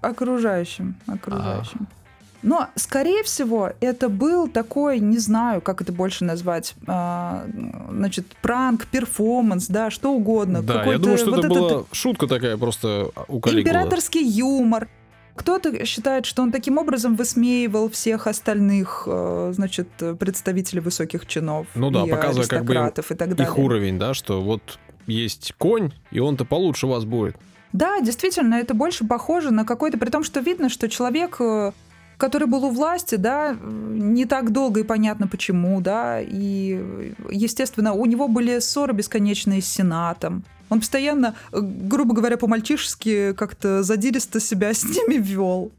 Окружающим, 0.00 0.94
окружающим. 1.06 1.88
А. 1.90 1.97
Но, 2.42 2.68
скорее 2.76 3.24
всего, 3.24 3.72
это 3.80 4.08
был 4.08 4.48
такой, 4.48 5.00
не 5.00 5.18
знаю, 5.18 5.60
как 5.60 5.80
это 5.82 5.92
больше 5.92 6.24
назвать, 6.24 6.74
а, 6.86 7.44
значит, 7.90 8.26
пранк, 8.42 8.86
перформанс, 8.86 9.66
да, 9.66 9.90
что 9.90 10.12
угодно. 10.12 10.62
Да, 10.62 10.84
я 10.84 10.98
думаю, 10.98 11.18
что 11.18 11.30
вот 11.30 11.44
это 11.44 11.48
была 11.48 11.84
шутка 11.92 12.26
такая 12.26 12.56
просто 12.56 13.10
у 13.26 13.40
коллег 13.40 13.66
Императорский 13.66 14.24
юмор. 14.24 14.88
Кто-то 15.34 15.84
считает, 15.84 16.26
что 16.26 16.42
он 16.42 16.50
таким 16.50 16.78
образом 16.78 17.14
высмеивал 17.14 17.88
всех 17.90 18.26
остальных, 18.26 19.04
э, 19.06 19.52
значит, 19.54 19.88
представителей 20.18 20.80
высоких 20.80 21.26
чинов. 21.26 21.68
Ну 21.76 21.90
да, 21.90 22.06
показывая 22.06 22.48
как 22.48 22.64
бы 22.64 22.74
и 22.74 23.14
так 23.14 23.36
далее. 23.36 23.44
их 23.44 23.58
уровень, 23.58 23.98
да, 23.98 24.14
что 24.14 24.42
вот 24.42 24.78
есть 25.06 25.54
конь, 25.56 25.92
и 26.10 26.18
он-то 26.18 26.44
получше 26.44 26.86
вас 26.86 27.04
будет. 27.04 27.36
Да, 27.72 28.00
действительно, 28.00 28.54
это 28.54 28.74
больше 28.74 29.06
похоже 29.06 29.50
на 29.50 29.64
какой-то, 29.64 29.98
при 29.98 30.10
том, 30.10 30.24
что 30.24 30.40
видно, 30.40 30.68
что 30.68 30.88
человек 30.88 31.36
э, 31.40 31.72
который 32.18 32.48
был 32.48 32.64
у 32.64 32.70
власти, 32.70 33.14
да, 33.14 33.56
не 33.62 34.26
так 34.26 34.52
долго 34.52 34.80
и 34.80 34.84
понятно 34.84 35.28
почему, 35.28 35.80
да, 35.80 36.20
и, 36.20 37.14
естественно, 37.30 37.92
у 37.92 38.04
него 38.06 38.28
были 38.28 38.58
ссоры 38.58 38.92
бесконечные 38.92 39.62
с 39.62 39.66
Сенатом. 39.66 40.44
Он 40.68 40.80
постоянно, 40.80 41.34
грубо 41.52 42.14
говоря, 42.14 42.36
по-мальчишески 42.36 43.32
как-то 43.32 43.82
задиристо 43.82 44.40
себя 44.40 44.74
с 44.74 44.84
ними 44.84 45.14
вел. 45.14 45.70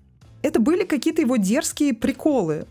Это 0.42 0.60
были 0.60 0.86
какие-то 0.86 1.22
его 1.22 1.36
дерзкие 1.36 1.94
приколы. 1.94 2.66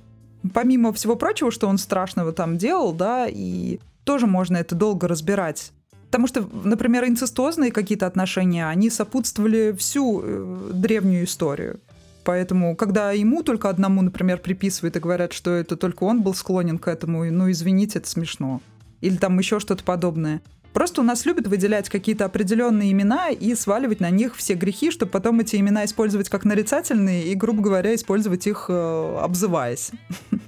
Помимо 0.55 0.93
всего 0.93 1.15
прочего, 1.15 1.51
что 1.51 1.69
он 1.69 1.77
страшного 1.79 2.33
там 2.33 2.57
делал, 2.57 2.93
да, 2.93 3.27
и 3.29 3.79
тоже 4.05 4.27
можно 4.27 4.57
это 4.57 4.75
долго 4.75 5.07
разбирать. 5.07 5.73
Потому 6.07 6.27
что, 6.27 6.49
например, 6.65 7.05
инцестозные 7.05 7.71
какие-то 7.71 8.07
отношения, 8.07 8.67
они 8.67 8.89
сопутствовали 8.89 9.77
всю 9.79 10.23
э, 10.25 10.71
древнюю 10.73 11.25
историю. 11.25 11.81
Поэтому, 12.25 12.77
когда 12.77 13.13
ему 13.13 13.43
только 13.43 13.69
одному, 13.69 14.03
например, 14.03 14.39
приписывают 14.39 14.97
и 14.97 15.01
говорят, 15.01 15.33
что 15.33 15.53
это 15.53 15.77
только 15.77 16.05
он 16.05 16.23
был 16.23 16.35
склонен 16.35 16.79
к 16.79 16.89
этому, 16.89 17.25
ну, 17.25 17.51
извините, 17.51 17.99
это 17.99 18.09
смешно. 18.09 18.61
Или 19.01 19.17
там 19.17 19.39
еще 19.39 19.61
что-то 19.61 19.85
подобное. 19.85 20.43
Просто 20.73 21.01
у 21.01 21.05
нас 21.05 21.25
любят 21.27 21.47
выделять 21.47 21.89
какие-то 21.89 22.25
определенные 22.25 22.93
имена 22.93 23.31
и 23.31 23.55
сваливать 23.55 24.01
на 24.01 24.11
них 24.11 24.37
все 24.37 24.55
грехи, 24.55 24.91
чтобы 24.91 25.11
потом 25.11 25.41
эти 25.41 25.57
имена 25.57 25.85
использовать 25.85 26.29
как 26.29 26.45
нарицательные 26.45 27.25
и, 27.25 27.35
грубо 27.35 27.63
говоря, 27.63 27.95
использовать 27.95 28.47
их, 28.47 28.67
э, 28.69 29.19
обзываясь. 29.21 29.91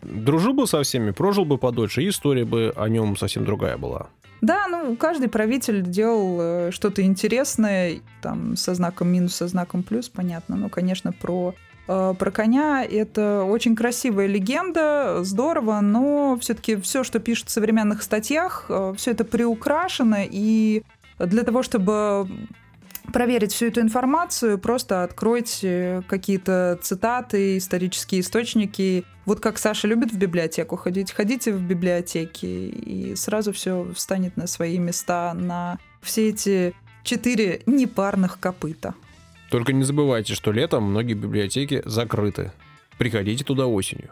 Дружил 0.02 0.52
бы 0.52 0.66
со 0.66 0.83
всеми, 0.83 1.11
прожил 1.11 1.44
бы 1.44 1.59
подольше, 1.59 2.02
и 2.02 2.09
история 2.11 2.44
бы 2.44 2.72
о 2.76 2.88
нем 2.88 3.16
совсем 3.16 3.44
другая 3.44 3.76
была. 3.76 4.09
Да, 4.40 4.66
ну, 4.68 4.96
каждый 4.96 5.29
правитель 5.29 5.83
делал 5.83 6.38
э, 6.40 6.70
что-то 6.70 7.03
интересное, 7.03 8.00
там, 8.22 8.57
со 8.57 8.74
знаком 8.74 9.09
минус, 9.09 9.35
со 9.35 9.48
знаком 9.48 9.83
плюс, 9.83 10.09
понятно. 10.09 10.57
Но, 10.57 10.68
конечно, 10.68 11.12
про 11.12 11.55
Э, 11.90 12.14
про 12.16 12.31
коня 12.31 12.85
это 12.85 13.42
очень 13.42 13.74
красивая 13.74 14.26
легенда, 14.26 15.24
здорово, 15.24 15.81
но 15.81 16.38
все-таки 16.40 16.76
все, 16.76 17.03
что 17.03 17.18
пишут 17.18 17.48
в 17.48 17.50
современных 17.50 18.03
статьях, 18.03 18.66
э, 18.68 18.94
все 18.96 19.11
это 19.11 19.24
приукрашено, 19.24 20.24
и 20.24 20.85
для 21.18 21.42
того, 21.42 21.64
чтобы 21.64 22.29
проверить 23.12 23.53
всю 23.53 23.66
эту 23.66 23.81
информацию, 23.81 24.59
просто 24.59 25.03
откройте 25.05 26.03
какие-то 26.09 26.79
цитаты, 26.83 27.59
исторические 27.59 28.20
источники. 28.20 29.05
Вот 29.27 29.40
как 29.40 29.59
Саша 29.59 29.87
любит 29.88 30.12
в 30.12 30.18
библиотеку 30.18 30.77
ходить, 30.77 31.12
ходите 31.12 31.53
в 31.53 31.61
библиотеки, 31.61 32.46
и 32.46 33.14
сразу 33.16 33.53
все 33.53 33.92
встанет 33.94 34.37
на 34.37 34.46
свои 34.46 34.79
места, 34.79 35.35
на 35.35 35.79
все 36.01 36.31
эти 36.31 36.75
четыре 37.03 37.62
непарных 37.66 38.38
копыта. 38.40 38.94
Только 39.51 39.73
не 39.73 39.83
забывайте, 39.85 40.35
что 40.35 40.53
летом 40.53 40.85
многие 40.85 41.14
библиотеки 41.14 41.83
закрыты. 41.85 42.53
Приходите 42.99 43.44
туда 43.44 43.66
осенью. 43.66 44.11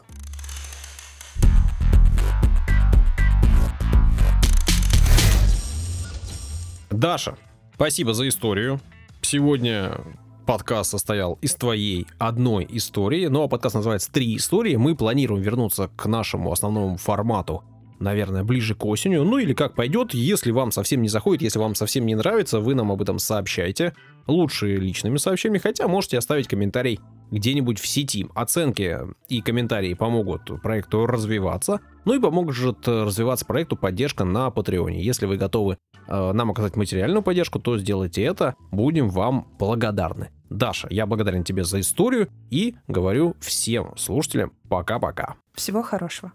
Даша, 6.90 7.36
спасибо 7.78 8.12
за 8.12 8.26
историю. 8.26 8.80
Сегодня 9.20 10.00
подкаст 10.46 10.90
состоял 10.90 11.38
из 11.40 11.54
твоей 11.54 12.08
одной 12.18 12.66
истории, 12.68 13.28
ну 13.28 13.44
а 13.44 13.48
подкаст 13.48 13.76
называется 13.76 14.10
«Три 14.10 14.34
истории». 14.36 14.74
Мы 14.74 14.96
планируем 14.96 15.44
вернуться 15.44 15.88
к 15.94 16.06
нашему 16.06 16.50
основному 16.50 16.96
формату 16.96 17.62
наверное, 18.00 18.44
ближе 18.44 18.74
к 18.74 18.84
осенью. 18.84 19.24
Ну 19.24 19.38
или 19.38 19.52
как 19.52 19.74
пойдет, 19.74 20.14
если 20.14 20.50
вам 20.50 20.70
совсем 20.70 21.02
не 21.02 21.08
заходит, 21.08 21.42
если 21.42 21.58
вам 21.58 21.74
совсем 21.74 22.06
не 22.06 22.14
нравится, 22.14 22.60
вы 22.60 22.74
нам 22.74 22.92
об 22.92 23.02
этом 23.02 23.18
сообщайте. 23.18 23.94
Лучше 24.26 24.76
личными 24.76 25.16
сообщениями, 25.16 25.58
хотя 25.58 25.88
можете 25.88 26.18
оставить 26.18 26.48
комментарий 26.48 27.00
где-нибудь 27.30 27.78
в 27.78 27.86
сети. 27.86 28.26
Оценки 28.34 28.98
и 29.28 29.40
комментарии 29.40 29.94
помогут 29.94 30.62
проекту 30.62 31.06
развиваться, 31.06 31.80
ну 32.04 32.14
и 32.14 32.20
поможет 32.20 32.86
развиваться 32.86 33.46
проекту 33.46 33.76
поддержка 33.76 34.24
на 34.24 34.50
Патреоне. 34.50 35.02
Если 35.02 35.26
вы 35.26 35.36
готовы 35.36 35.78
э, 36.08 36.32
нам 36.32 36.50
оказать 36.50 36.76
материальную 36.76 37.22
поддержку, 37.22 37.58
то 37.58 37.78
сделайте 37.78 38.22
это, 38.22 38.54
будем 38.70 39.08
вам 39.08 39.48
благодарны. 39.58 40.30
Даша, 40.50 40.88
я 40.90 41.06
благодарен 41.06 41.44
тебе 41.44 41.64
за 41.64 41.80
историю 41.80 42.28
и 42.50 42.76
говорю 42.86 43.36
всем 43.40 43.96
слушателям 43.96 44.52
пока-пока. 44.68 45.36
Всего 45.54 45.82
хорошего. 45.82 46.32